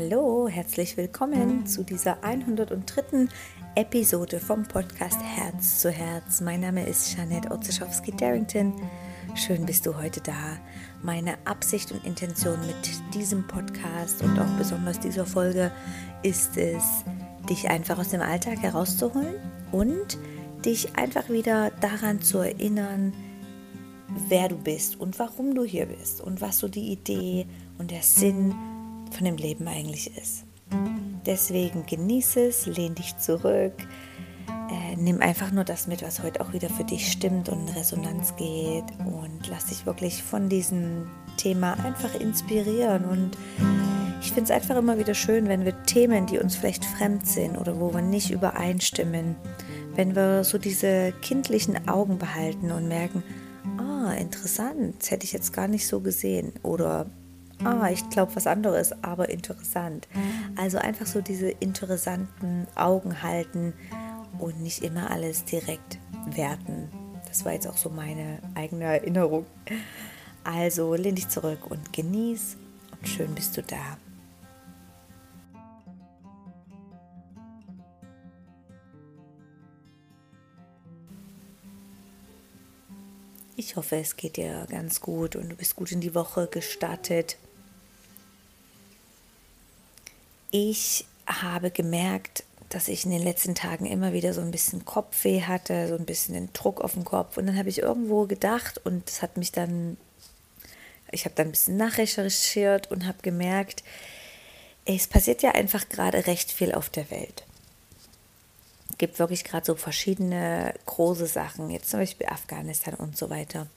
Hallo, 0.00 0.46
herzlich 0.46 0.96
willkommen 0.96 1.66
zu 1.66 1.82
dieser 1.82 2.22
103. 2.22 3.26
Episode 3.74 4.38
vom 4.38 4.62
Podcast 4.62 5.20
Herz 5.20 5.80
zu 5.80 5.90
Herz. 5.90 6.40
Mein 6.40 6.60
Name 6.60 6.86
ist 6.86 7.16
Janette 7.16 7.50
Otzeschowski-Darrington. 7.50 8.74
Schön 9.34 9.66
bist 9.66 9.86
du 9.86 9.96
heute 9.96 10.20
da. 10.20 10.56
Meine 11.02 11.34
Absicht 11.46 11.90
und 11.90 12.06
Intention 12.06 12.60
mit 12.60 13.12
diesem 13.12 13.44
Podcast 13.48 14.22
und 14.22 14.38
auch 14.38 14.56
besonders 14.56 15.00
dieser 15.00 15.26
Folge 15.26 15.72
ist 16.22 16.56
es, 16.56 16.84
dich 17.50 17.68
einfach 17.68 17.98
aus 17.98 18.10
dem 18.10 18.20
Alltag 18.20 18.62
herauszuholen 18.62 19.34
und 19.72 20.16
dich 20.64 20.96
einfach 20.96 21.28
wieder 21.28 21.72
daran 21.80 22.22
zu 22.22 22.38
erinnern, 22.38 23.12
wer 24.28 24.48
du 24.48 24.58
bist 24.58 25.00
und 25.00 25.18
warum 25.18 25.56
du 25.56 25.64
hier 25.64 25.86
bist 25.86 26.20
und 26.20 26.40
was 26.40 26.58
so 26.58 26.68
die 26.68 26.92
Idee 26.92 27.48
und 27.78 27.90
der 27.90 28.02
Sinn 28.02 28.54
von 29.14 29.24
dem 29.24 29.36
Leben 29.36 29.66
eigentlich 29.68 30.16
ist. 30.16 30.44
Deswegen 31.26 31.86
genieße 31.86 32.40
es, 32.40 32.66
lehn 32.66 32.94
dich 32.94 33.16
zurück, 33.18 33.74
äh, 34.48 34.96
nimm 34.96 35.20
einfach 35.20 35.50
nur 35.50 35.64
das 35.64 35.86
mit, 35.86 36.02
was 36.02 36.22
heute 36.22 36.40
auch 36.40 36.52
wieder 36.52 36.68
für 36.68 36.84
dich 36.84 37.10
stimmt 37.10 37.48
und 37.48 37.68
in 37.68 37.74
Resonanz 37.74 38.36
geht 38.36 38.84
und 39.04 39.46
lass 39.48 39.66
dich 39.66 39.86
wirklich 39.86 40.22
von 40.22 40.48
diesem 40.48 41.08
Thema 41.36 41.74
einfach 41.84 42.14
inspirieren 42.14 43.04
und 43.04 43.36
ich 44.20 44.32
finde 44.32 44.44
es 44.44 44.50
einfach 44.50 44.76
immer 44.76 44.98
wieder 44.98 45.14
schön, 45.14 45.48
wenn 45.48 45.64
wir 45.64 45.82
Themen, 45.84 46.26
die 46.26 46.38
uns 46.38 46.56
vielleicht 46.56 46.84
fremd 46.84 47.26
sind 47.26 47.56
oder 47.56 47.78
wo 47.80 47.94
wir 47.94 48.02
nicht 48.02 48.30
übereinstimmen, 48.30 49.36
wenn 49.94 50.16
wir 50.16 50.44
so 50.44 50.58
diese 50.58 51.12
kindlichen 51.22 51.88
Augen 51.88 52.18
behalten 52.18 52.72
und 52.72 52.88
merken, 52.88 53.22
ah, 53.78 54.12
interessant, 54.14 54.96
das 54.98 55.10
hätte 55.10 55.24
ich 55.24 55.32
jetzt 55.32 55.52
gar 55.52 55.68
nicht 55.68 55.86
so 55.86 56.00
gesehen 56.00 56.52
oder 56.62 57.06
ah, 57.64 57.88
ich 57.90 58.08
glaube 58.10 58.34
was 58.36 58.46
anderes, 58.46 58.92
aber 59.02 59.28
interessant. 59.28 60.08
Also 60.56 60.78
einfach 60.78 61.06
so 61.06 61.20
diese 61.20 61.48
interessanten 61.50 62.66
Augen 62.74 63.22
halten 63.22 63.74
und 64.38 64.60
nicht 64.60 64.82
immer 64.82 65.10
alles 65.10 65.44
direkt 65.44 65.98
werten. 66.26 66.88
Das 67.26 67.44
war 67.44 67.52
jetzt 67.52 67.66
auch 67.66 67.76
so 67.76 67.90
meine 67.90 68.38
eigene 68.54 68.84
Erinnerung. 68.84 69.46
Also 70.44 70.94
lehn 70.94 71.14
dich 71.14 71.28
zurück 71.28 71.70
und 71.70 71.92
genieß 71.92 72.56
und 72.92 73.08
schön 73.08 73.34
bist 73.34 73.56
du 73.56 73.62
da. 73.62 73.98
Ich 83.56 83.74
hoffe, 83.74 83.96
es 83.96 84.16
geht 84.16 84.36
dir 84.36 84.66
ganz 84.70 85.00
gut 85.00 85.34
und 85.34 85.48
du 85.48 85.56
bist 85.56 85.74
gut 85.74 85.90
in 85.90 86.00
die 86.00 86.14
Woche 86.14 86.46
gestartet. 86.46 87.38
Ich 90.50 91.06
habe 91.26 91.70
gemerkt, 91.70 92.44
dass 92.68 92.88
ich 92.88 93.04
in 93.04 93.10
den 93.10 93.22
letzten 93.22 93.54
Tagen 93.54 93.86
immer 93.86 94.12
wieder 94.12 94.34
so 94.34 94.40
ein 94.40 94.50
bisschen 94.50 94.84
Kopfweh 94.84 95.42
hatte, 95.42 95.88
so 95.88 95.96
ein 95.96 96.04
bisschen 96.04 96.34
den 96.34 96.52
Druck 96.52 96.80
auf 96.80 96.94
dem 96.94 97.04
Kopf. 97.04 97.36
Und 97.36 97.46
dann 97.46 97.58
habe 97.58 97.68
ich 97.68 97.78
irgendwo 97.78 98.26
gedacht 98.26 98.78
und 98.84 99.08
es 99.08 99.22
hat 99.22 99.36
mich 99.36 99.52
dann, 99.52 99.96
ich 101.10 101.24
habe 101.24 101.34
dann 101.34 101.48
ein 101.48 101.52
bisschen 101.52 101.76
nachrecherchiert 101.76 102.90
und 102.90 103.06
habe 103.06 103.18
gemerkt, 103.22 103.82
es 104.84 105.06
passiert 105.06 105.42
ja 105.42 105.52
einfach 105.52 105.88
gerade 105.88 106.26
recht 106.26 106.50
viel 106.50 106.72
auf 106.74 106.88
der 106.88 107.10
Welt 107.10 107.44
gibt 108.98 109.18
wirklich 109.18 109.44
gerade 109.44 109.64
so 109.64 109.76
verschiedene 109.76 110.74
große 110.86 111.26
Sachen, 111.26 111.70
jetzt 111.70 111.90
zum 111.90 112.00
Beispiel 112.00 112.26
Afghanistan 112.26 112.94
und 112.94 113.16
so 113.16 113.30
weiter. 113.30 113.68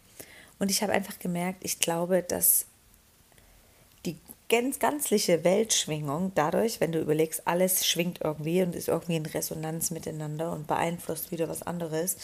Und 0.59 0.69
ich 0.69 0.81
habe 0.83 0.91
einfach 0.91 1.17
gemerkt, 1.19 1.59
ich 1.63 1.79
glaube, 1.79 2.23
dass 2.23 2.65
ganz 4.51 4.79
ganzliche 4.79 5.45
Weltschwingung 5.45 6.33
dadurch, 6.35 6.81
wenn 6.81 6.91
du 6.91 6.99
überlegst, 6.99 7.47
alles 7.47 7.87
schwingt 7.87 8.19
irgendwie 8.21 8.61
und 8.61 8.75
ist 8.75 8.89
irgendwie 8.89 9.15
in 9.15 9.25
Resonanz 9.25 9.91
miteinander 9.91 10.51
und 10.51 10.67
beeinflusst 10.67 11.31
wieder 11.31 11.47
was 11.47 11.63
anderes, 11.63 12.17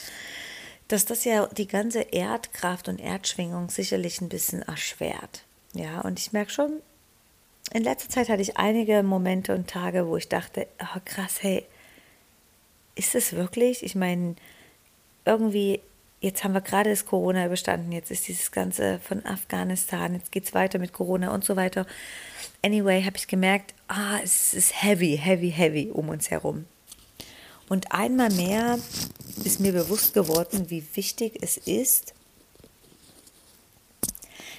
dass 0.90 1.06
das 1.06 1.24
ja 1.24 1.48
die 1.48 1.68
ganze 1.68 2.02
Erdkraft 2.02 2.90
und 2.90 3.00
Erdschwingung 3.00 3.70
sicherlich 3.70 4.20
ein 4.20 4.28
bisschen 4.28 4.62
erschwert. 4.62 5.46
Ja, 5.74 6.02
und 6.02 6.20
ich 6.20 6.34
merke 6.34 6.52
schon, 6.52 6.82
in 7.72 7.84
letzter 7.84 8.10
Zeit 8.10 8.28
hatte 8.28 8.42
ich 8.42 8.58
einige 8.58 9.04
Momente 9.04 9.56
und 9.56 9.70
Tage, 9.70 10.08
wo 10.08 10.18
ich 10.18 10.28
dachte, 10.28 10.68
oh 10.82 11.00
krass, 11.06 11.38
hey, 11.42 11.66
ist 12.96 13.16
es 13.16 13.34
wirklich? 13.34 13.84
Ich 13.84 13.96
meine, 13.96 14.36
irgendwie, 15.24 15.80
jetzt 16.20 16.44
haben 16.44 16.54
wir 16.54 16.62
gerade 16.62 16.90
das 16.90 17.06
Corona 17.06 17.46
überstanden, 17.46 17.92
jetzt 17.92 18.12
ist 18.12 18.28
dieses 18.28 18.52
Ganze 18.52 19.00
von 19.00 19.26
Afghanistan, 19.26 20.16
jetzt 20.16 20.32
geht 20.32 20.46
es 20.46 20.54
weiter 20.54 20.80
mit 20.80 20.94
Corona 20.94 21.34
und 21.34 21.44
so 21.44 21.56
weiter. 21.56 21.86
Anyway, 22.64 23.04
habe 23.04 23.18
ich 23.18 23.28
gemerkt, 23.28 23.74
ah, 23.88 24.20
es 24.24 24.54
ist 24.54 24.84
heavy, 24.84 25.18
heavy, 25.18 25.52
heavy 25.52 25.92
um 25.92 26.10
uns 26.10 26.32
herum. 26.32 26.66
Und 27.70 27.92
einmal 27.92 28.32
mehr 28.32 28.80
ist 29.44 29.60
mir 29.60 29.74
bewusst 29.74 30.14
geworden, 30.14 30.70
wie 30.70 30.84
wichtig 30.96 31.38
es 31.42 31.58
ist, 31.58 32.14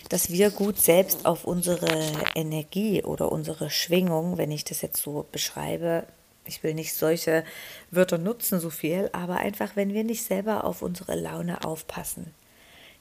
dass 0.08 0.30
wir 0.30 0.50
gut 0.50 0.80
selbst 0.80 1.26
auf 1.26 1.44
unsere 1.44 1.88
Energie 2.34 3.02
oder 3.02 3.32
unsere 3.32 3.70
Schwingung, 3.70 4.38
wenn 4.38 4.50
ich 4.50 4.64
das 4.64 4.82
jetzt 4.82 5.02
so 5.02 5.26
beschreibe, 5.32 6.06
ich 6.48 6.62
will 6.62 6.74
nicht 6.74 6.94
solche 6.94 7.44
Wörter 7.90 8.18
nutzen 8.18 8.58
so 8.58 8.70
viel, 8.70 9.10
aber 9.12 9.36
einfach, 9.36 9.76
wenn 9.76 9.92
wir 9.92 10.02
nicht 10.02 10.24
selber 10.24 10.64
auf 10.64 10.82
unsere 10.82 11.14
Laune 11.14 11.64
aufpassen. 11.64 12.32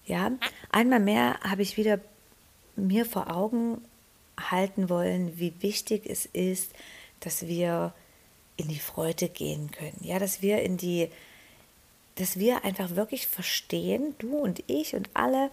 Ja, 0.06 0.32
einmal 0.70 1.00
mehr 1.00 1.40
habe 1.42 1.62
ich 1.62 1.78
wieder 1.78 2.00
mir 2.76 3.06
vor 3.06 3.34
Augen 3.36 3.82
halten 4.40 4.90
wollen, 4.90 5.40
wie 5.40 5.54
wichtig 5.62 6.06
es 6.06 6.26
ist, 6.26 6.72
dass 7.22 7.48
wir 7.48 7.94
in 8.56 8.68
die 8.68 8.80
Freude 8.80 9.30
gehen 9.30 9.72
können. 9.72 10.00
Ja, 10.02 10.20
dass 10.20 10.42
wir 10.42 10.62
in 10.62 10.78
die, 10.78 11.10
dass 12.16 12.38
wir 12.38 12.64
einfach 12.64 12.96
wirklich 12.96 13.28
verstehen, 13.28 14.16
du 14.20 14.38
und 14.38 14.64
ich 14.68 14.96
und 14.96 15.10
alle, 15.14 15.50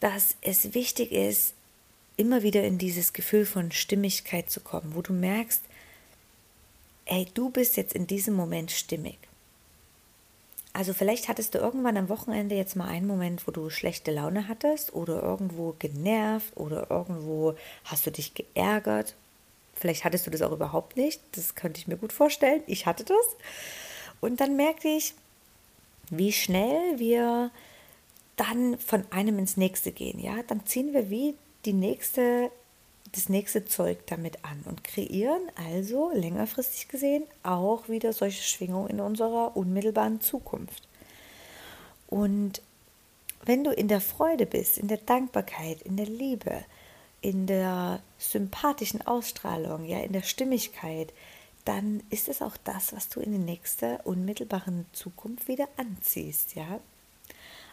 dass 0.00 0.36
es 0.40 0.74
wichtig 0.74 1.12
ist, 1.12 1.54
immer 2.16 2.42
wieder 2.42 2.64
in 2.64 2.78
dieses 2.78 3.12
Gefühl 3.12 3.46
von 3.46 3.72
Stimmigkeit 3.72 4.50
zu 4.50 4.60
kommen, 4.60 4.94
wo 4.94 5.02
du 5.02 5.12
merkst, 5.12 5.62
ey, 7.06 7.26
du 7.34 7.50
bist 7.50 7.76
jetzt 7.76 7.94
in 7.94 8.06
diesem 8.06 8.34
Moment 8.34 8.70
stimmig. 8.70 9.18
Also 10.74 10.94
vielleicht 10.94 11.28
hattest 11.28 11.54
du 11.54 11.58
irgendwann 11.58 11.98
am 11.98 12.08
Wochenende 12.08 12.54
jetzt 12.54 12.76
mal 12.76 12.88
einen 12.88 13.06
Moment, 13.06 13.46
wo 13.46 13.50
du 13.50 13.68
schlechte 13.68 14.10
Laune 14.10 14.48
hattest 14.48 14.94
oder 14.94 15.22
irgendwo 15.22 15.74
genervt 15.78 16.56
oder 16.56 16.90
irgendwo 16.90 17.54
hast 17.84 18.06
du 18.06 18.10
dich 18.10 18.32
geärgert. 18.32 19.14
Vielleicht 19.74 20.04
hattest 20.04 20.26
du 20.26 20.30
das 20.30 20.40
auch 20.40 20.52
überhaupt 20.52 20.96
nicht. 20.96 21.20
Das 21.32 21.54
könnte 21.54 21.78
ich 21.78 21.88
mir 21.88 21.96
gut 21.96 22.12
vorstellen. 22.12 22.62
Ich 22.66 22.86
hatte 22.86 23.04
das. 23.04 23.36
Und 24.20 24.40
dann 24.40 24.56
merkte 24.56 24.88
ich, 24.88 25.14
wie 26.08 26.32
schnell 26.32 26.98
wir 26.98 27.50
dann 28.36 28.78
von 28.78 29.04
einem 29.10 29.38
ins 29.38 29.58
nächste 29.58 29.92
gehen. 29.92 30.18
Ja, 30.18 30.42
dann 30.46 30.64
ziehen 30.64 30.94
wir 30.94 31.10
wie 31.10 31.34
die 31.64 31.74
nächste 31.74 32.50
das 33.12 33.28
nächste 33.28 33.64
Zeug 33.66 34.06
damit 34.06 34.44
an 34.44 34.62
und 34.64 34.84
kreieren 34.84 35.42
also 35.70 36.10
längerfristig 36.14 36.88
gesehen 36.88 37.24
auch 37.42 37.88
wieder 37.88 38.12
solche 38.12 38.42
Schwingungen 38.42 38.88
in 38.88 39.00
unserer 39.00 39.56
unmittelbaren 39.56 40.20
Zukunft. 40.20 40.88
Und 42.08 42.62
wenn 43.44 43.64
du 43.64 43.70
in 43.70 43.88
der 43.88 44.00
Freude 44.00 44.46
bist, 44.46 44.78
in 44.78 44.88
der 44.88 44.98
Dankbarkeit, 44.98 45.82
in 45.82 45.96
der 45.96 46.06
Liebe, 46.06 46.64
in 47.20 47.46
der 47.46 48.00
sympathischen 48.18 49.06
Ausstrahlung, 49.06 49.84
ja, 49.84 50.00
in 50.00 50.12
der 50.12 50.22
Stimmigkeit, 50.22 51.12
dann 51.64 52.02
ist 52.10 52.28
es 52.28 52.42
auch 52.42 52.56
das, 52.64 52.92
was 52.92 53.08
du 53.08 53.20
in 53.20 53.32
der 53.32 53.40
nächsten 53.40 53.96
unmittelbaren 54.00 54.86
Zukunft 54.92 55.48
wieder 55.48 55.68
anziehst, 55.76 56.54
ja. 56.54 56.80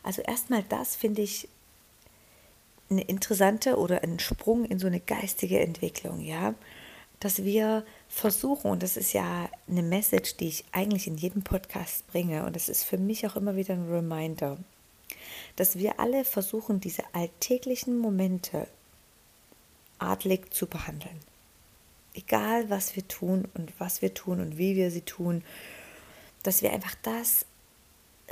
Also 0.03 0.21
erstmal 0.21 0.63
das 0.63 0.95
finde 0.95 1.21
ich 1.21 1.49
eine 2.89 3.01
interessante 3.01 3.77
oder 3.77 4.03
ein 4.03 4.19
Sprung 4.19 4.65
in 4.65 4.79
so 4.79 4.87
eine 4.87 4.99
geistige 4.99 5.59
Entwicklung, 5.59 6.21
ja, 6.21 6.55
dass 7.19 7.43
wir 7.43 7.85
versuchen, 8.07 8.71
und 8.71 8.81
das 8.81 8.97
ist 8.97 9.13
ja 9.13 9.49
eine 9.67 9.83
Message, 9.83 10.37
die 10.37 10.47
ich 10.47 10.65
eigentlich 10.71 11.07
in 11.07 11.17
jedem 11.17 11.43
Podcast 11.43 12.07
bringe, 12.07 12.45
und 12.45 12.55
das 12.55 12.69
ist 12.69 12.83
für 12.83 12.97
mich 12.97 13.27
auch 13.27 13.35
immer 13.35 13.55
wieder 13.55 13.73
ein 13.73 13.89
Reminder, 13.89 14.57
dass 15.55 15.77
wir 15.77 15.99
alle 15.99 16.23
versuchen, 16.23 16.79
diese 16.79 17.03
alltäglichen 17.13 17.97
Momente 17.97 18.67
adlig 19.99 20.53
zu 20.53 20.67
behandeln. 20.67 21.19
Egal, 22.13 22.69
was 22.69 22.95
wir 22.95 23.07
tun 23.07 23.47
und 23.53 23.73
was 23.79 24.01
wir 24.01 24.13
tun 24.13 24.39
und 24.39 24.57
wie 24.57 24.75
wir 24.75 24.89
sie 24.89 25.01
tun, 25.01 25.43
dass 26.43 26.61
wir 26.61 26.71
einfach 26.71 26.95
das 27.03 27.45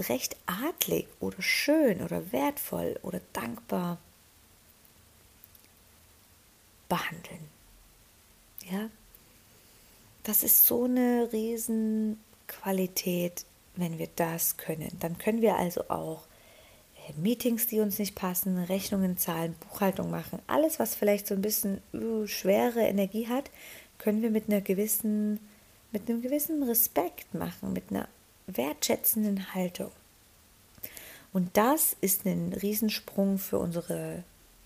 recht 0.10 0.38
adlig 0.46 1.08
oder 1.20 1.42
schön 1.42 2.02
oder 2.02 2.32
wertvoll 2.32 3.00
oder 3.04 3.20
dankbar 3.34 3.98
behandeln. 6.90 7.40
Ja, 8.70 8.90
das 10.24 10.44
ist 10.44 10.68
so 10.68 10.86
eine 10.86 11.30
Riesenqualität, 11.32 13.46
wenn 13.76 13.98
wir 13.98 14.10
das 14.16 14.58
können. 14.58 14.92
Dann 15.00 15.18
können 15.18 15.42
wir 15.42 15.56
also 15.56 15.90
auch 15.90 16.28
Meetings, 17.16 17.68
die 17.68 17.80
uns 17.80 18.00
nicht 18.00 18.16
passen, 18.16 18.58
Rechnungen 18.58 19.18
zahlen, 19.18 19.56
Buchhaltung 19.70 20.12
machen, 20.12 20.40
alles, 20.48 20.80
was 20.80 20.96
vielleicht 20.96 21.28
so 21.28 21.36
ein 21.36 21.42
bisschen 21.42 21.82
uh, 21.94 22.28
schwere 22.28 22.82
Energie 22.82 23.28
hat, 23.28 23.50
können 23.98 24.22
wir 24.22 24.30
mit 24.30 24.50
einer 24.50 24.62
gewissen, 24.62 25.40
mit 25.92 26.10
einem 26.10 26.22
gewissen 26.22 26.64
Respekt 26.64 27.34
machen, 27.34 27.72
mit 27.72 27.86
einer 27.90 28.10
wertschätzenden 28.48 29.54
Haltung. 29.54 29.92
Und 31.32 31.56
das 31.56 31.96
ist 32.02 32.26
ein 32.26 32.54
Riesensprung 32.54 33.38
für 33.38 33.60
unsere 33.60 34.24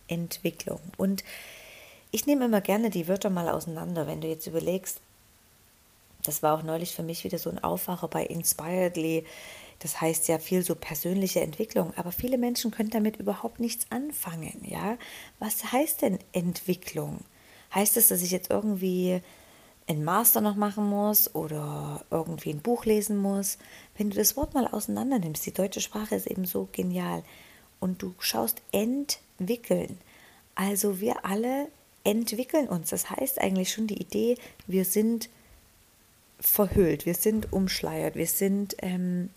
Entwicklung. 0.08 0.80
Und 0.98 1.24
ich 2.12 2.26
nehme 2.26 2.46
immer 2.46 2.62
gerne 2.62 2.90
die 2.90 3.08
Wörter 3.08 3.30
mal 3.30 3.50
auseinander, 3.50 4.06
wenn 4.08 4.22
du 4.22 4.28
jetzt 4.28 4.48
überlegst, 4.48 5.00
das 6.24 6.44
war 6.44 6.58
auch 6.58 6.64
neulich 6.64 6.94
für 6.94 7.04
mich 7.04 7.24
wieder 7.24 7.40
so 7.40 7.50
ein 7.50 7.64
Aufwacher 7.64 8.08
bei 8.08 8.24
Inspiredly. 8.24 9.26
Das 9.80 10.00
heißt 10.00 10.28
ja 10.28 10.38
viel 10.38 10.64
so 10.64 10.76
persönliche 10.76 11.42
Entwicklung, 11.42 11.94
aber 11.96 12.12
viele 12.12 12.38
Menschen 12.38 12.70
können 12.70 12.92
damit 12.92 13.18
überhaupt 13.18 13.60
nichts 13.60 13.88
anfangen, 13.90 14.62
ja? 14.64 14.98
Was 15.40 15.72
heißt 15.72 16.04
denn 16.04 16.20
Entwicklung? 16.34 17.22
Heißt 17.74 17.98
es, 17.98 18.10
dass 18.10 18.22
ich 18.22 18.30
jetzt 18.30 18.52
irgendwie 18.52 19.22
einen 19.88 20.04
Master 20.04 20.42
noch 20.42 20.56
machen 20.56 20.88
muss 20.88 21.34
oder 21.34 22.06
irgendwie 22.12 22.52
ein 22.52 22.62
Buch 22.62 22.86
lesen 22.86 23.18
muss? 23.18 23.58
Wenn 23.98 24.12
du 24.12 24.18
das 24.18 24.38
Wort 24.38 24.54
mal 24.54 24.68
auseinander 24.68 25.18
nimmst, 25.18 25.46
die 25.48 25.54
deutsche 25.54 25.82
Sprache 25.82 26.16
ist 26.16 26.28
eben 26.28 26.46
so 26.46 26.70
genial 26.72 27.24
und 27.80 28.04
du 28.04 28.14
schaust 28.20 28.62
entwickeln. 28.72 29.98
Also 30.54 31.00
wir 31.00 31.26
alle 31.26 31.70
entwickeln 32.04 32.68
uns. 32.68 32.90
Das 32.90 33.10
heißt 33.10 33.40
eigentlich 33.40 33.72
schon 33.72 33.88
die 33.88 34.02
Idee, 34.02 34.38
wir 34.68 34.86
sind 34.86 35.30
verhüllt, 36.40 37.06
wir 37.06 37.14
sind 37.14 37.54
umschleiert, 37.54 38.16
wir 38.16 38.28
sind 38.28 38.76
ähm, 38.80 39.30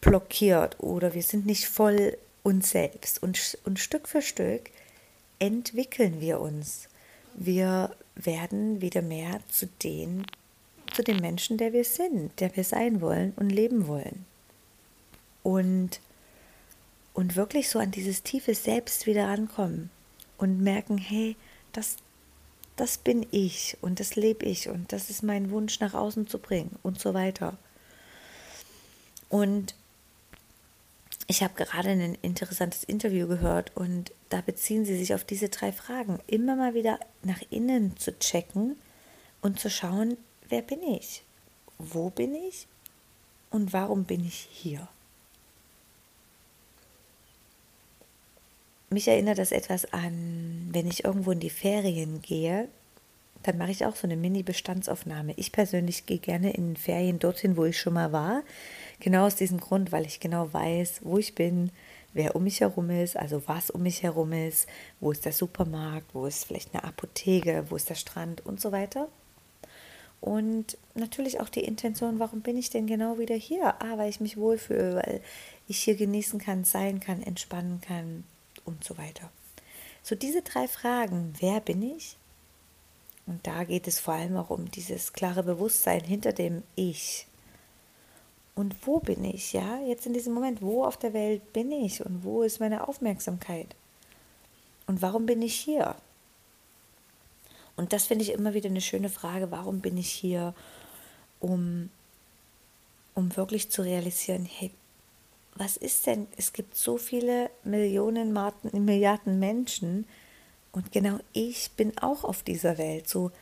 blockiert 0.00 0.78
oder 0.80 1.14
wir 1.14 1.22
sind 1.22 1.46
nicht 1.46 1.66
voll 1.66 2.16
uns 2.42 2.70
selbst. 2.70 3.22
Und, 3.22 3.58
und 3.64 3.78
Stück 3.78 4.08
für 4.08 4.22
Stück 4.22 4.70
entwickeln 5.38 6.20
wir 6.20 6.40
uns. 6.40 6.88
Wir 7.34 7.94
werden 8.14 8.80
wieder 8.80 9.02
mehr 9.02 9.40
zu 9.50 9.66
den, 9.82 10.26
zu 10.92 11.02
dem 11.02 11.18
Menschen, 11.18 11.56
der 11.56 11.72
wir 11.72 11.84
sind, 11.84 12.38
der 12.40 12.54
wir 12.56 12.64
sein 12.64 13.00
wollen 13.00 13.32
und 13.36 13.50
leben 13.50 13.86
wollen. 13.86 14.26
Und, 15.42 16.00
und 17.14 17.36
wirklich 17.36 17.70
so 17.70 17.78
an 17.78 17.90
dieses 17.90 18.22
tiefe 18.22 18.54
Selbst 18.54 19.06
wieder 19.06 19.28
rankommen 19.28 19.90
und 20.38 20.60
merken, 20.60 20.98
hey, 20.98 21.36
das, 21.72 21.96
das 22.76 22.98
bin 22.98 23.26
ich 23.30 23.76
und 23.80 24.00
das 24.00 24.16
lebe 24.16 24.46
ich 24.46 24.68
und 24.68 24.92
das 24.92 25.10
ist 25.10 25.22
mein 25.22 25.50
Wunsch 25.50 25.80
nach 25.80 25.94
außen 25.94 26.26
zu 26.26 26.38
bringen 26.38 26.76
und 26.82 27.00
so 27.00 27.12
weiter. 27.14 27.58
Und 29.28 29.74
ich 31.26 31.42
habe 31.42 31.54
gerade 31.54 31.90
ein 31.90 32.16
interessantes 32.22 32.84
Interview 32.84 33.26
gehört 33.26 33.76
und 33.76 34.12
da 34.30 34.40
beziehen 34.40 34.86
sie 34.86 34.96
sich 34.96 35.12
auf 35.12 35.24
diese 35.24 35.50
drei 35.50 35.72
Fragen. 35.72 36.20
Immer 36.26 36.56
mal 36.56 36.72
wieder 36.72 36.98
nach 37.22 37.42
innen 37.50 37.96
zu 37.98 38.18
checken 38.18 38.76
und 39.42 39.60
zu 39.60 39.68
schauen, 39.68 40.16
wer 40.48 40.62
bin 40.62 40.82
ich? 40.82 41.22
Wo 41.76 42.08
bin 42.08 42.34
ich? 42.34 42.66
Und 43.50 43.72
warum 43.72 44.04
bin 44.04 44.24
ich 44.24 44.48
hier? 44.50 44.88
Mich 48.90 49.08
erinnert 49.08 49.38
das 49.38 49.52
etwas 49.52 49.92
an, 49.92 50.68
wenn 50.72 50.86
ich 50.86 51.04
irgendwo 51.04 51.32
in 51.32 51.40
die 51.40 51.50
Ferien 51.50 52.22
gehe, 52.22 52.68
dann 53.42 53.58
mache 53.58 53.70
ich 53.70 53.86
auch 53.86 53.96
so 53.96 54.06
eine 54.06 54.16
Mini-Bestandsaufnahme. 54.16 55.34
Ich 55.36 55.52
persönlich 55.52 56.06
gehe 56.06 56.18
gerne 56.18 56.52
in 56.52 56.76
Ferien 56.76 57.18
dorthin, 57.18 57.56
wo 57.56 57.64
ich 57.64 57.78
schon 57.78 57.94
mal 57.94 58.12
war. 58.12 58.42
Genau 59.00 59.26
aus 59.26 59.36
diesem 59.36 59.60
Grund, 59.60 59.92
weil 59.92 60.06
ich 60.06 60.20
genau 60.20 60.52
weiß, 60.52 61.00
wo 61.02 61.18
ich 61.18 61.34
bin, 61.34 61.70
wer 62.14 62.34
um 62.34 62.44
mich 62.44 62.60
herum 62.60 62.90
ist, 62.90 63.16
also 63.16 63.42
was 63.46 63.70
um 63.70 63.82
mich 63.82 64.02
herum 64.02 64.32
ist, 64.32 64.66
wo 65.00 65.12
ist 65.12 65.24
der 65.24 65.32
Supermarkt, 65.32 66.14
wo 66.14 66.26
ist 66.26 66.44
vielleicht 66.44 66.74
eine 66.74 66.84
Apotheke, 66.84 67.66
wo 67.68 67.76
ist 67.76 67.90
der 67.90 67.94
Strand 67.94 68.44
und 68.44 68.60
so 68.60 68.72
weiter. 68.72 69.08
Und 70.20 70.76
natürlich 70.94 71.40
auch 71.40 71.48
die 71.48 71.62
Intention, 71.62 72.18
warum 72.18 72.40
bin 72.40 72.56
ich 72.56 72.70
denn 72.70 72.88
genau 72.88 73.18
wieder 73.18 73.36
hier? 73.36 73.80
Ah, 73.80 73.96
weil 73.98 74.10
ich 74.10 74.20
mich 74.20 74.36
wohlfühle, 74.36 74.96
weil 74.96 75.20
ich 75.68 75.78
hier 75.78 75.94
genießen 75.94 76.40
kann, 76.40 76.64
sein 76.64 76.98
kann, 76.98 77.22
entspannen 77.22 77.80
kann, 77.80 78.24
und 78.68 78.84
so 78.84 78.96
weiter. 78.98 79.30
So 80.02 80.14
diese 80.14 80.42
drei 80.42 80.68
Fragen, 80.68 81.34
wer 81.40 81.60
bin 81.60 81.82
ich? 81.82 82.16
Und 83.26 83.46
da 83.46 83.64
geht 83.64 83.86
es 83.86 84.00
vor 84.00 84.14
allem 84.14 84.36
auch 84.36 84.50
um 84.50 84.70
dieses 84.70 85.12
klare 85.12 85.42
Bewusstsein 85.42 86.02
hinter 86.02 86.32
dem 86.32 86.62
Ich. 86.76 87.26
Und 88.54 88.74
wo 88.86 89.00
bin 89.00 89.22
ich, 89.22 89.52
ja? 89.52 89.80
Jetzt 89.80 90.06
in 90.06 90.14
diesem 90.14 90.32
Moment, 90.32 90.62
wo 90.62 90.84
auf 90.84 90.96
der 90.96 91.12
Welt 91.12 91.52
bin 91.52 91.70
ich 91.70 92.04
und 92.04 92.24
wo 92.24 92.42
ist 92.42 92.58
meine 92.58 92.88
Aufmerksamkeit? 92.88 93.76
Und 94.86 95.02
warum 95.02 95.26
bin 95.26 95.42
ich 95.42 95.54
hier? 95.54 95.94
Und 97.76 97.92
das 97.92 98.06
finde 98.06 98.24
ich 98.24 98.32
immer 98.32 98.54
wieder 98.54 98.68
eine 98.68 98.80
schöne 98.80 99.10
Frage, 99.10 99.50
warum 99.50 99.80
bin 99.80 99.96
ich 99.96 100.10
hier, 100.10 100.54
um, 101.38 101.90
um 103.14 103.36
wirklich 103.36 103.70
zu 103.70 103.82
realisieren, 103.82 104.44
hey, 104.44 104.72
was 105.58 105.76
ist 105.76 106.06
denn, 106.06 106.28
es 106.36 106.52
gibt 106.52 106.76
so 106.76 106.98
viele 106.98 107.50
Millionen, 107.64 108.32
Milliarden 108.72 109.38
Menschen 109.38 110.06
und 110.72 110.92
genau 110.92 111.18
ich 111.32 111.72
bin 111.72 111.96
auch 111.98 112.24
auf 112.24 112.42
dieser 112.42 112.78
Welt. 112.78 113.08
So, 113.08 113.32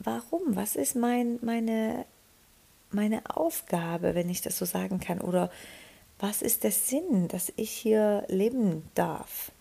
warum? 0.00 0.56
Was 0.56 0.76
ist 0.76 0.96
mein, 0.96 1.38
meine, 1.42 2.06
meine 2.90 3.22
Aufgabe, 3.36 4.14
wenn 4.14 4.28
ich 4.28 4.42
das 4.42 4.58
so 4.58 4.64
sagen 4.64 4.98
kann? 4.98 5.20
Oder 5.20 5.50
was 6.18 6.42
ist 6.42 6.64
der 6.64 6.72
Sinn, 6.72 7.28
dass 7.28 7.52
ich 7.56 7.70
hier 7.70 8.24
leben 8.28 8.88
darf? 8.94 9.52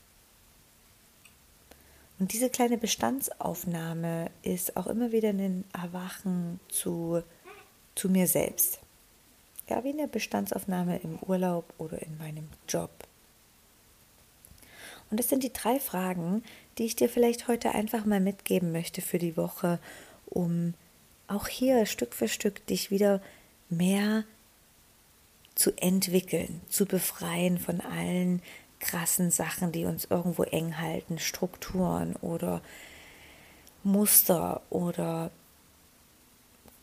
Und 2.19 2.31
diese 2.34 2.50
kleine 2.50 2.78
Bestandsaufnahme 2.78 4.31
ist 4.44 4.78
auch 4.78 4.88
immer 4.88 5.12
wieder 5.12 5.30
ein 5.30 5.66
Erwachen 5.74 6.60
zu, 6.69 7.22
zu 7.95 8.10
mir 8.10 8.28
selbst 8.28 8.82
ja, 9.73 9.83
wie 9.83 9.89
eine 9.89 10.07
Bestandsaufnahme 10.07 10.97
im 10.99 11.17
Urlaub 11.19 11.73
oder 11.77 12.01
in 12.01 12.17
meinem 12.17 12.47
Job. 12.67 12.91
Und 15.09 15.19
das 15.19 15.29
sind 15.29 15.43
die 15.43 15.53
drei 15.53 15.79
Fragen, 15.79 16.43
die 16.77 16.85
ich 16.85 16.95
dir 16.95 17.09
vielleicht 17.09 17.47
heute 17.47 17.73
einfach 17.73 18.05
mal 18.05 18.19
mitgeben 18.19 18.71
möchte 18.71 19.01
für 19.01 19.19
die 19.19 19.35
Woche, 19.35 19.79
um 20.27 20.73
auch 21.27 21.47
hier 21.47 21.85
Stück 21.85 22.13
für 22.13 22.27
Stück 22.27 22.65
dich 22.67 22.91
wieder 22.91 23.21
mehr 23.69 24.23
zu 25.55 25.71
entwickeln, 25.77 26.61
zu 26.69 26.85
befreien 26.85 27.57
von 27.57 27.81
allen 27.81 28.41
krassen 28.79 29.31
Sachen, 29.31 29.71
die 29.71 29.85
uns 29.85 30.05
irgendwo 30.05 30.43
eng 30.43 30.79
halten, 30.79 31.17
Strukturen 31.17 32.15
oder 32.17 32.61
Muster 33.83 34.61
oder 34.69 35.31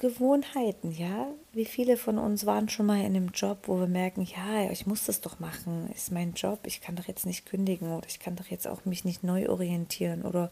Gewohnheiten, 0.00 0.92
ja. 0.92 1.28
Wie 1.52 1.66
viele 1.66 1.98
von 1.98 2.16
uns 2.16 2.46
waren 2.46 2.70
schon 2.70 2.86
mal 2.86 3.00
in 3.00 3.14
einem 3.14 3.28
Job, 3.34 3.58
wo 3.66 3.78
wir 3.78 3.86
merken, 3.86 4.22
ja, 4.22 4.70
ich 4.70 4.86
muss 4.86 5.04
das 5.04 5.20
doch 5.20 5.40
machen, 5.40 5.90
ist 5.94 6.10
mein 6.10 6.32
Job, 6.32 6.60
ich 6.64 6.80
kann 6.80 6.96
doch 6.96 7.04
jetzt 7.04 7.26
nicht 7.26 7.44
kündigen 7.44 7.92
oder 7.92 8.06
ich 8.08 8.18
kann 8.18 8.34
doch 8.34 8.46
jetzt 8.46 8.66
auch 8.66 8.86
mich 8.86 9.04
nicht 9.04 9.22
neu 9.22 9.50
orientieren 9.50 10.22
oder 10.22 10.50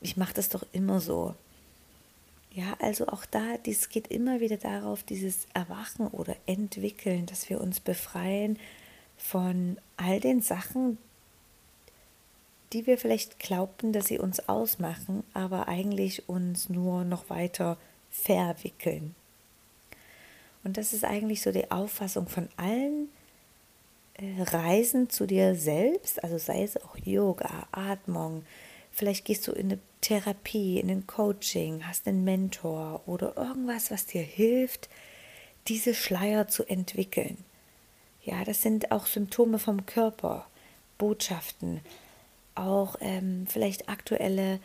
ich 0.00 0.16
mache 0.16 0.34
das 0.34 0.50
doch 0.50 0.64
immer 0.70 1.00
so. 1.00 1.34
Ja, 2.52 2.76
also 2.78 3.08
auch 3.08 3.26
da, 3.26 3.58
dies 3.66 3.88
geht 3.88 4.06
immer 4.06 4.38
wieder 4.38 4.56
darauf, 4.56 5.02
dieses 5.02 5.48
Erwachen 5.52 6.06
oder 6.06 6.36
Entwickeln, 6.46 7.26
dass 7.26 7.50
wir 7.50 7.60
uns 7.60 7.80
befreien 7.80 8.56
von 9.16 9.78
all 9.96 10.20
den 10.20 10.42
Sachen, 10.42 10.98
die 12.72 12.86
wir 12.86 12.98
vielleicht 12.98 13.40
glaubten, 13.40 13.92
dass 13.92 14.06
sie 14.06 14.20
uns 14.20 14.48
ausmachen, 14.48 15.24
aber 15.34 15.66
eigentlich 15.66 16.28
uns 16.28 16.68
nur 16.68 17.02
noch 17.02 17.30
weiter 17.30 17.78
verwickeln. 18.22 19.14
Und 20.62 20.78
das 20.78 20.92
ist 20.92 21.04
eigentlich 21.04 21.42
so 21.42 21.52
die 21.52 21.70
Auffassung 21.70 22.28
von 22.28 22.48
allen 22.56 23.08
äh, 24.14 24.42
Reisen 24.42 25.10
zu 25.10 25.26
dir 25.26 25.54
selbst, 25.54 26.22
also 26.22 26.38
sei 26.38 26.62
es 26.62 26.82
auch 26.82 26.96
Yoga, 26.96 27.66
Atmung, 27.72 28.44
vielleicht 28.90 29.24
gehst 29.26 29.46
du 29.46 29.52
in 29.52 29.72
eine 29.72 29.78
Therapie, 30.00 30.80
in 30.80 30.90
ein 30.90 31.06
Coaching, 31.06 31.86
hast 31.86 32.06
einen 32.06 32.24
Mentor 32.24 33.02
oder 33.06 33.36
irgendwas, 33.36 33.90
was 33.90 34.06
dir 34.06 34.22
hilft, 34.22 34.88
diese 35.68 35.94
Schleier 35.94 36.48
zu 36.48 36.64
entwickeln. 36.64 37.36
Ja, 38.22 38.44
das 38.44 38.62
sind 38.62 38.90
auch 38.90 39.06
Symptome 39.06 39.58
vom 39.58 39.84
Körper, 39.84 40.46
Botschaften, 40.96 41.80
auch 42.54 42.96
ähm, 43.00 43.46
vielleicht 43.48 43.88
aktuelle 43.88 44.60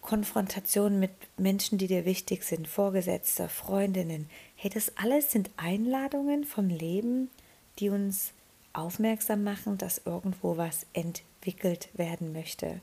Konfrontation 0.00 0.98
mit 0.98 1.10
Menschen, 1.36 1.78
die 1.78 1.86
dir 1.86 2.04
wichtig 2.04 2.42
sind, 2.44 2.66
Vorgesetzte, 2.66 3.48
Freundinnen. 3.48 4.28
Hey, 4.56 4.70
das 4.70 4.96
alles 4.96 5.30
sind 5.30 5.50
Einladungen 5.56 6.44
vom 6.44 6.68
Leben, 6.68 7.30
die 7.78 7.90
uns 7.90 8.32
aufmerksam 8.72 9.42
machen, 9.44 9.78
dass 9.78 10.02
irgendwo 10.04 10.56
was 10.56 10.86
entwickelt 10.92 11.88
werden 11.94 12.32
möchte. 12.32 12.80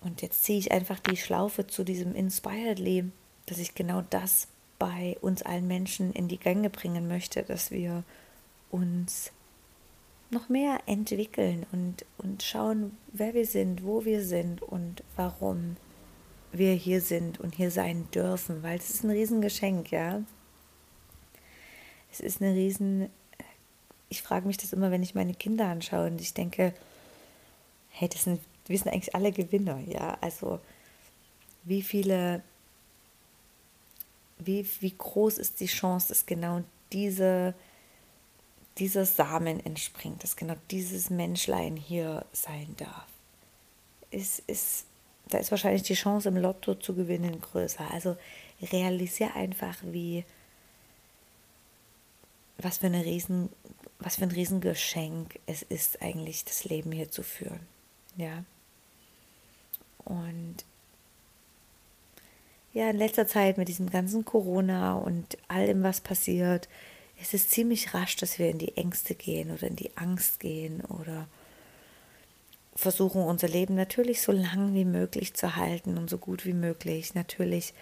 Und 0.00 0.20
jetzt 0.20 0.44
ziehe 0.44 0.58
ich 0.58 0.72
einfach 0.72 0.98
die 0.98 1.16
Schlaufe 1.16 1.66
zu 1.66 1.84
diesem 1.84 2.14
Inspiredly, 2.14 3.10
dass 3.46 3.58
ich 3.58 3.74
genau 3.74 4.02
das 4.10 4.48
bei 4.78 5.16
uns 5.20 5.42
allen 5.42 5.68
Menschen 5.68 6.12
in 6.12 6.26
die 6.26 6.38
Gänge 6.38 6.70
bringen 6.70 7.06
möchte, 7.06 7.44
dass 7.44 7.70
wir 7.70 8.02
uns 8.70 9.30
noch 10.32 10.48
mehr 10.48 10.80
entwickeln 10.86 11.66
und, 11.72 12.04
und 12.18 12.42
schauen, 12.42 12.96
wer 13.12 13.34
wir 13.34 13.46
sind, 13.46 13.84
wo 13.84 14.04
wir 14.04 14.24
sind 14.24 14.62
und 14.62 15.02
warum 15.16 15.76
wir 16.52 16.72
hier 16.74 17.00
sind 17.00 17.40
und 17.40 17.54
hier 17.54 17.70
sein 17.70 18.08
dürfen, 18.14 18.62
weil 18.62 18.78
es 18.78 18.90
ist 18.90 19.04
ein 19.04 19.10
Riesengeschenk, 19.10 19.90
ja. 19.90 20.22
Es 22.10 22.20
ist 22.20 22.42
eine 22.42 22.54
riesen, 22.54 23.08
ich 24.08 24.22
frage 24.22 24.46
mich 24.46 24.58
das 24.58 24.72
immer, 24.72 24.90
wenn 24.90 25.02
ich 25.02 25.14
meine 25.14 25.34
Kinder 25.34 25.66
anschaue 25.66 26.08
und 26.08 26.20
ich 26.20 26.34
denke, 26.34 26.74
hey, 27.90 28.08
das 28.08 28.24
sind, 28.24 28.40
wir 28.66 28.78
sind 28.78 28.92
eigentlich 28.92 29.14
alle 29.14 29.32
Gewinner, 29.32 29.78
ja. 29.86 30.18
Also 30.20 30.60
wie 31.64 31.82
viele, 31.82 32.42
wie, 34.38 34.66
wie 34.80 34.94
groß 34.96 35.38
ist 35.38 35.60
die 35.60 35.66
Chance, 35.66 36.08
dass 36.08 36.26
genau 36.26 36.62
diese 36.92 37.54
dieser 38.78 39.04
Samen 39.04 39.64
entspringt, 39.64 40.22
dass 40.22 40.36
genau 40.36 40.56
dieses 40.70 41.10
Menschlein 41.10 41.76
hier 41.76 42.24
sein 42.32 42.74
darf. 42.78 43.06
Ist, 44.10 44.40
ist, 44.46 44.86
da 45.28 45.38
ist 45.38 45.50
wahrscheinlich 45.50 45.82
die 45.82 45.94
Chance 45.94 46.28
im 46.28 46.36
Lotto 46.36 46.74
zu 46.74 46.94
gewinnen 46.94 47.40
größer. 47.40 47.90
Also 47.90 48.16
realisiere 48.60 49.34
einfach, 49.34 49.76
wie 49.82 50.24
was 52.58 52.78
für 52.78 52.86
eine 52.86 53.04
riesen, 53.04 53.50
was 53.98 54.16
für 54.16 54.24
ein 54.24 54.30
Riesengeschenk 54.30 55.38
es 55.46 55.62
ist, 55.62 56.02
eigentlich 56.02 56.44
das 56.44 56.64
Leben 56.64 56.92
hier 56.92 57.10
zu 57.10 57.22
führen. 57.22 57.60
Ja. 58.16 58.44
Und 60.04 60.64
ja, 62.72 62.88
in 62.90 62.96
letzter 62.96 63.26
Zeit 63.26 63.58
mit 63.58 63.68
diesem 63.68 63.90
ganzen 63.90 64.24
Corona 64.24 64.94
und 64.94 65.36
allem, 65.48 65.82
was 65.82 66.00
passiert, 66.00 66.68
es 67.22 67.34
ist 67.34 67.52
ziemlich 67.52 67.94
rasch, 67.94 68.16
dass 68.16 68.38
wir 68.40 68.50
in 68.50 68.58
die 68.58 68.76
Ängste 68.76 69.14
gehen 69.14 69.52
oder 69.52 69.68
in 69.68 69.76
die 69.76 69.96
Angst 69.96 70.40
gehen 70.40 70.80
oder 70.82 71.28
versuchen 72.74 73.22
unser 73.22 73.48
Leben 73.48 73.76
natürlich 73.76 74.22
so 74.22 74.32
lang 74.32 74.74
wie 74.74 74.84
möglich 74.84 75.34
zu 75.34 75.54
halten 75.54 75.98
und 75.98 76.10
so 76.10 76.18
gut 76.18 76.44
wie 76.44 76.52
möglich, 76.52 77.14
natürlich. 77.14 77.74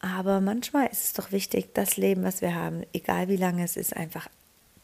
Aber 0.00 0.40
manchmal 0.40 0.86
ist 0.86 1.04
es 1.04 1.12
doch 1.12 1.30
wichtig, 1.30 1.74
das 1.74 1.98
Leben, 1.98 2.24
was 2.24 2.40
wir 2.40 2.54
haben, 2.54 2.84
egal 2.94 3.28
wie 3.28 3.36
lange 3.36 3.64
es 3.64 3.76
ist, 3.76 3.94
einfach 3.94 4.28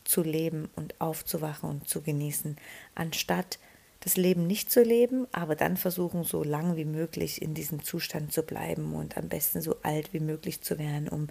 zu 0.04 0.22
leben 0.22 0.68
und 0.76 1.00
aufzuwachen 1.00 1.70
und 1.70 1.88
zu 1.88 2.02
genießen, 2.02 2.56
anstatt 2.94 3.58
das 4.00 4.16
Leben 4.16 4.46
nicht 4.46 4.70
zu 4.70 4.82
leben, 4.82 5.26
aber 5.32 5.56
dann 5.56 5.76
versuchen, 5.76 6.24
so 6.24 6.42
lang 6.42 6.76
wie 6.76 6.86
möglich 6.86 7.40
in 7.40 7.54
diesem 7.54 7.82
Zustand 7.82 8.32
zu 8.32 8.42
bleiben 8.42 8.94
und 8.94 9.16
am 9.16 9.28
besten 9.28 9.62
so 9.62 9.76
alt 9.82 10.12
wie 10.12 10.20
möglich 10.20 10.62
zu 10.62 10.78
werden, 10.78 11.08
um 11.08 11.28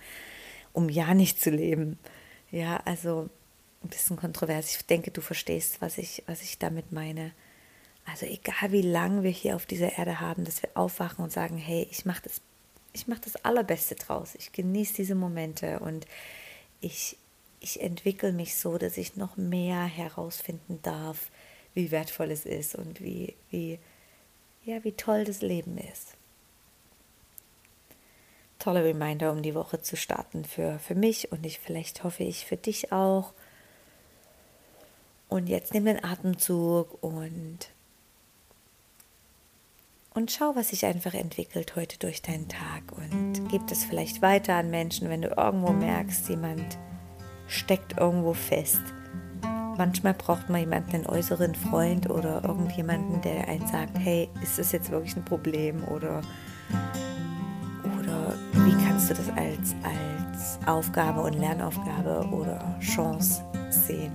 um 0.74 0.90
ja 0.90 1.14
nicht 1.14 1.42
zu 1.42 1.50
leben. 1.50 1.98
Ja, 2.52 2.78
also 2.86 3.30
ein 3.84 3.90
bisschen 3.90 4.18
kontrovers. 4.18 4.76
Ich 4.76 4.86
denke, 4.86 5.12
du 5.12 5.22
verstehst, 5.22 5.82
was 5.82 5.98
ich, 5.98 6.24
was 6.28 6.42
ich 6.42 6.58
damit 6.58 6.92
meine. 6.92 7.32
Also 8.06 8.26
egal 8.26 8.72
wie 8.72 8.82
lange 8.82 9.24
wir 9.24 9.32
hier 9.32 9.56
auf 9.56 9.66
dieser 9.66 9.98
Erde 9.98 10.20
haben, 10.20 10.46
dass 10.46 10.62
wir 10.62 10.70
aufwachen 10.74 11.24
und 11.24 11.32
sagen, 11.32 11.58
hey, 11.58 11.88
ich 11.92 12.06
mache 12.06 12.24
das, 12.24 12.42
ich 12.94 13.08
mache 13.08 13.22
das 13.22 13.36
Allerbeste 13.46 13.96
draus. 13.96 14.36
Ich 14.36 14.52
genieße 14.52 14.96
diese 14.96 15.16
Momente 15.16 15.80
und 15.80 16.08
ich, 16.82 17.18
ich 17.60 17.82
entwickle 17.82 18.32
mich 18.32 18.56
so, 18.56 18.78
dass 18.78 18.98
ich 18.98 19.16
noch 19.16 19.38
mehr 19.38 19.84
herausfinden 19.84 20.80
darf, 20.82 21.30
wie 21.76 21.92
wertvoll 21.92 22.32
es 22.32 22.46
ist 22.46 22.76
und 22.76 23.02
wie, 23.02 23.36
wie, 23.52 23.80
ja, 24.66 24.84
wie 24.84 24.94
toll 24.94 25.24
das 25.24 25.42
Leben 25.42 25.78
ist 25.78 26.19
tolle 28.60 28.84
Reminder, 28.84 29.32
um 29.32 29.42
die 29.42 29.56
Woche 29.56 29.82
zu 29.82 29.96
starten 29.96 30.44
für, 30.44 30.78
für 30.80 30.96
mich 30.96 31.32
und 31.32 31.46
ich 31.46 31.60
vielleicht 31.60 32.04
hoffe 32.04 32.24
ich 32.24 32.46
für 32.46 32.58
dich 32.58 32.92
auch. 32.92 33.34
Und 35.30 35.48
jetzt 35.48 35.74
nimm 35.74 35.86
den 35.86 36.04
Atemzug 36.04 37.02
und, 37.02 37.70
und 40.14 40.32
schau, 40.32 40.56
was 40.56 40.70
sich 40.70 40.86
einfach 40.86 41.14
entwickelt 41.14 41.76
heute 41.76 41.98
durch 42.00 42.22
deinen 42.22 42.50
Tag 42.50 42.84
und 42.98 43.48
gib 43.50 43.66
das 43.68 43.86
vielleicht 43.86 44.22
weiter 44.22 44.56
an 44.56 44.70
Menschen, 44.70 45.10
wenn 45.10 45.22
du 45.22 45.30
irgendwo 45.30 45.72
merkst, 45.72 46.28
jemand 46.30 46.78
steckt 47.48 47.98
irgendwo 47.98 48.34
fest. 48.34 48.82
Manchmal 49.78 50.14
braucht 50.14 50.50
man 50.50 50.60
jemanden, 50.60 50.96
einen 50.96 51.06
äußeren 51.06 51.56
Freund 51.56 52.10
oder 52.10 52.44
irgendjemanden, 52.44 53.22
der 53.22 53.48
einen 53.48 53.66
sagt, 53.68 53.98
hey, 53.98 54.30
ist 54.44 54.60
das 54.60 54.74
jetzt 54.74 54.92
wirklich 54.92 55.16
ein 55.16 55.24
Problem 55.24 55.88
oder 55.88 56.22
kannst 58.86 59.10
du 59.10 59.14
das 59.14 59.30
als, 59.30 59.76
als 59.84 60.60
Aufgabe 60.68 61.22
und 61.22 61.34
Lernaufgabe 61.34 62.28
oder 62.32 62.78
Chance 62.80 63.44
sehen. 63.70 64.12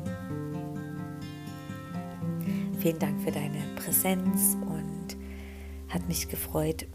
Vielen 2.78 2.98
Dank 2.98 3.20
für 3.22 3.32
deine 3.32 3.58
Präsenz 3.76 4.56
und 4.60 5.16
hat 5.88 6.06
mich 6.08 6.28
gefreut, 6.28 6.86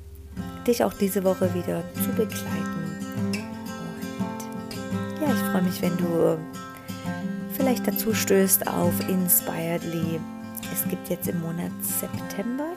dich 0.67 0.83
auch 0.83 0.93
diese 0.93 1.23
Woche 1.23 1.53
wieder 1.53 1.83
zu 1.95 2.09
begleiten. 2.09 2.97
Und 3.79 5.21
ja, 5.21 5.33
ich 5.33 5.51
freue 5.51 5.63
mich, 5.63 5.81
wenn 5.81 5.97
du 5.97 6.37
vielleicht 7.53 7.87
dazu 7.87 8.13
stößt 8.13 8.67
auf 8.67 8.93
Inspiredly. 9.09 10.19
Es 10.71 10.87
gibt 10.89 11.09
jetzt 11.09 11.27
im 11.27 11.41
Monat 11.41 11.71
September 11.81 12.67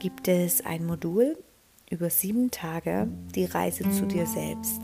gibt 0.00 0.28
es 0.28 0.64
ein 0.64 0.86
Modul, 0.86 1.36
über 1.90 2.08
sieben 2.08 2.50
Tage 2.52 3.08
die 3.34 3.44
Reise 3.44 3.90
zu 3.90 4.06
dir 4.06 4.24
selbst. 4.24 4.80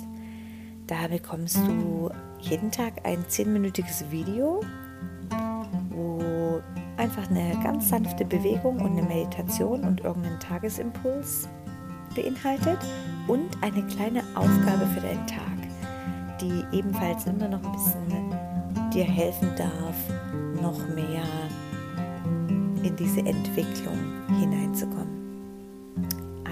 Da 0.89 1.07
bekommst 1.07 1.57
du 1.57 2.11
jeden 2.41 2.71
Tag 2.71 2.95
ein 3.05 3.25
zehnminütiges 3.29 4.11
Video, 4.11 4.61
wo 5.91 6.61
einfach 6.97 7.31
eine 7.31 7.57
ganz 7.63 7.89
sanfte 7.89 8.25
Bewegung 8.25 8.81
und 8.81 8.93
eine 8.93 9.03
Meditation 9.03 9.85
und 9.85 10.01
irgendeinen 10.01 10.41
Tagesimpuls 10.41 11.49
beinhaltet 12.15 12.79
und 13.29 13.63
eine 13.63 13.87
kleine 13.87 14.23
Aufgabe 14.35 14.87
für 14.95 15.01
deinen 15.01 15.27
Tag, 15.27 16.41
die 16.41 16.77
ebenfalls 16.77 17.27
immer 17.27 17.49
noch 17.49 17.63
ein 17.63 17.73
bisschen 17.73 18.91
dir 18.93 19.05
helfen 19.05 19.51
darf, 19.57 19.97
noch 20.61 20.79
mehr 20.89 21.23
in 22.83 22.97
diese 22.97 23.21
Entwicklung 23.21 23.99
hineinzukommen. 24.41 24.96